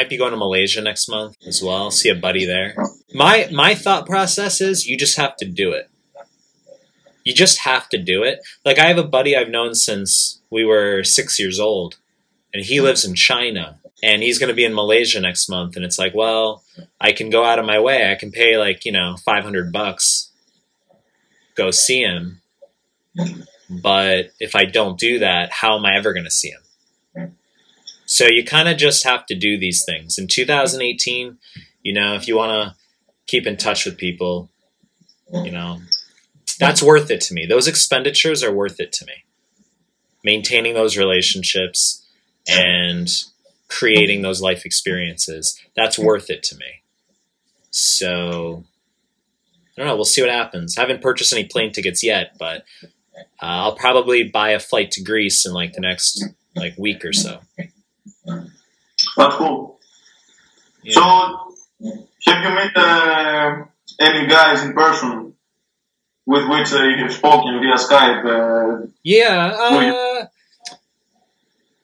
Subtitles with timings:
[0.00, 1.90] might be going to Malaysia next month as well.
[1.90, 2.74] See a buddy there.
[3.12, 5.90] My my thought process is you just have to do it.
[7.22, 8.38] You just have to do it.
[8.64, 11.98] Like I have a buddy I've known since we were six years old,
[12.54, 15.76] and he lives in China, and he's going to be in Malaysia next month.
[15.76, 16.62] And it's like, well,
[16.98, 18.10] I can go out of my way.
[18.10, 20.30] I can pay like you know five hundred bucks,
[21.56, 22.40] go see him.
[23.68, 26.62] But if I don't do that, how am I ever going to see him?
[28.10, 30.18] So you kind of just have to do these things.
[30.18, 31.38] In 2018,
[31.84, 32.76] you know, if you want to
[33.28, 34.50] keep in touch with people,
[35.32, 35.80] you know,
[36.58, 37.46] that's worth it to me.
[37.46, 39.12] Those expenditures are worth it to me.
[40.24, 42.04] Maintaining those relationships
[42.48, 43.08] and
[43.68, 46.82] creating those life experiences, that's worth it to me.
[47.70, 48.64] So
[49.76, 49.94] I don't know.
[49.94, 50.76] We'll see what happens.
[50.76, 52.86] I haven't purchased any plane tickets yet, but uh,
[53.40, 56.24] I'll probably buy a flight to Greece in like the next
[56.56, 57.38] like week or so.
[59.16, 59.78] That's cool.
[60.82, 60.94] Yeah.
[60.94, 61.02] So,
[62.26, 63.64] have you met uh,
[64.00, 65.34] any guys in person
[66.26, 68.24] with which uh, you have spoken via Skype?
[68.24, 69.50] Uh, Yeah.
[69.52, 70.26] Well, Uh,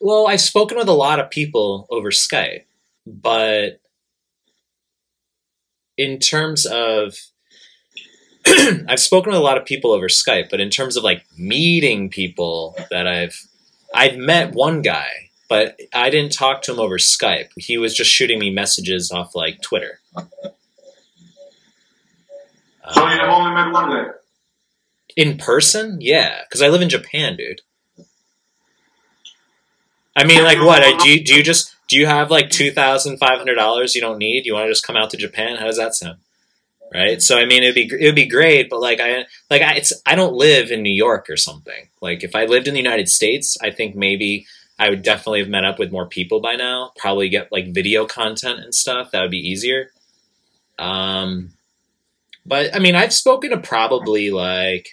[0.00, 2.64] well, I've spoken with a lot of people over Skype,
[3.06, 3.80] but
[5.96, 7.16] in terms of,
[8.46, 12.10] I've spoken with a lot of people over Skype, but in terms of like meeting
[12.10, 13.36] people that I've,
[13.92, 17.48] I've met one guy, but I didn't talk to him over Skype.
[17.56, 20.00] He was just shooting me messages off like Twitter.
[20.14, 20.22] so,
[23.06, 24.10] you have only met one guy.
[25.16, 25.98] in person?
[26.00, 27.60] Yeah, because I live in Japan, dude.
[30.16, 30.82] I mean, like, what?
[30.82, 33.94] uh, Do you do you just do you have like two thousand five hundred dollars
[33.94, 34.46] you don't need?
[34.46, 35.56] You want to just come out to Japan?
[35.56, 36.18] How does that sound?
[36.92, 37.20] Right.
[37.22, 39.92] So I mean, it'd be it would be great, but like I like I, it's
[40.06, 41.88] I don't live in New York or something.
[42.00, 44.46] Like if I lived in the United States, I think maybe
[44.78, 46.92] I would definitely have met up with more people by now.
[46.96, 49.10] Probably get like video content and stuff.
[49.10, 49.90] That would be easier.
[50.78, 51.50] Um,
[52.46, 54.90] but I mean, I've spoken to probably like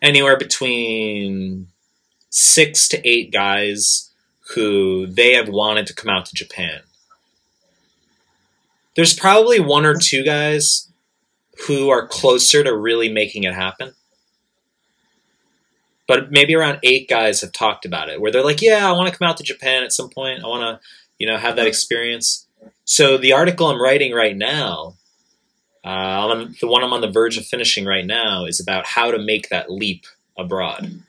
[0.00, 1.68] anywhere between
[2.30, 4.10] six to eight guys
[4.54, 6.80] who they have wanted to come out to Japan.
[8.96, 10.90] There's probably one or two guys
[11.66, 13.94] who are closer to really making it happen.
[16.06, 19.10] But maybe around eight guys have talked about it where they're like, yeah, I want
[19.10, 20.44] to come out to Japan at some point.
[20.44, 20.86] I want to,
[21.18, 22.46] you know, have that experience.
[22.84, 24.96] So the article I'm writing right now,
[25.82, 29.18] uh, the one I'm on the verge of finishing right now, is about how to
[29.18, 30.04] make that leap
[30.38, 31.00] abroad.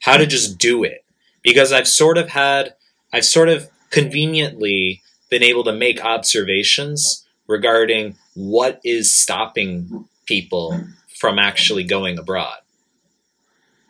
[0.00, 1.04] How to just do it.
[1.42, 2.74] Because I've sort of had,
[3.12, 10.80] I've sort of conveniently been able to make observations regarding what is stopping people
[11.18, 12.58] from actually going abroad.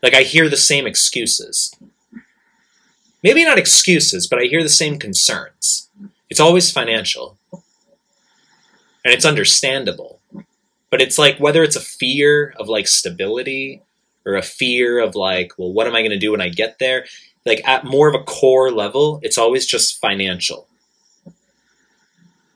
[0.03, 1.75] Like, I hear the same excuses.
[3.23, 5.89] Maybe not excuses, but I hear the same concerns.
[6.29, 7.39] It's always financial.
[9.05, 10.21] And it's understandable.
[10.91, 13.83] But it's like whether it's a fear of like stability
[14.27, 16.79] or a fear of like, well, what am I going to do when I get
[16.79, 17.07] there?
[17.47, 20.69] Like at more of a core level, it's always just financial.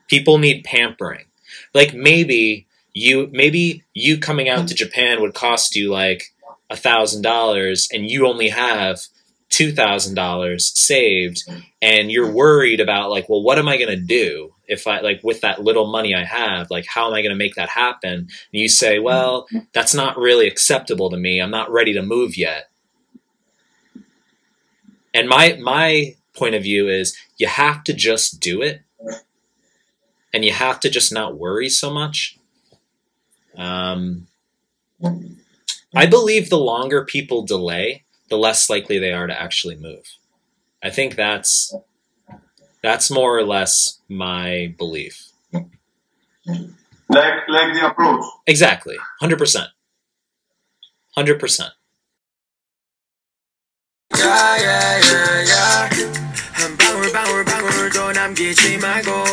[0.07, 1.25] People need pampering.
[1.73, 6.33] Like maybe you maybe you coming out to Japan would cost you like
[6.69, 8.99] a thousand dollars and you only have
[9.49, 11.43] two thousand dollars saved
[11.81, 15.21] and you're worried about like well what am i going to do if i like
[15.23, 18.13] with that little money i have like how am i going to make that happen?
[18.13, 21.39] And you say well that's not really acceptable to me.
[21.39, 22.69] I'm not ready to move yet.
[25.13, 28.81] And my my point of view is you have to just do it
[30.33, 32.37] and you have to just not worry so much.
[33.57, 34.27] Um,
[35.97, 40.05] I believe the longer people delay, the less likely they are to actually move.
[40.83, 41.73] I think that's
[42.83, 45.29] that's more or less my belief.
[47.09, 48.23] Like like the approach.
[48.45, 48.97] Exactly.
[49.21, 49.67] 100%.
[51.17, 51.69] 100%.
[54.15, 55.89] Yeah, yeah, yeah, yeah.
[56.57, 59.26] I'm backward, backward, backward, and I'm getting my goal.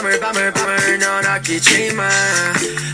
[0.00, 2.08] 밤을 밤을 밤을 넌 아끼지 마.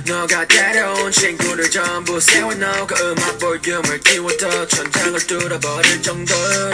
[0.06, 6.73] 너가 데려온 친구를 전부 세워놓고 음악 볼륨을 키워도 천장을 뚫어버릴 정도로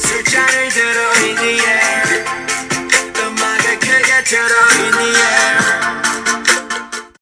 [0.00, 2.24] 술잔을 들어 in the air
[3.20, 4.71] 음악을 크게 틀어